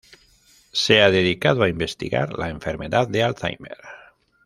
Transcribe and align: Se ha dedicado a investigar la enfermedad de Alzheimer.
Se 0.71 0.99
ha 1.03 1.11
dedicado 1.11 1.61
a 1.61 1.69
investigar 1.69 2.33
la 2.35 2.49
enfermedad 2.49 3.07
de 3.07 3.21
Alzheimer. 3.21 3.77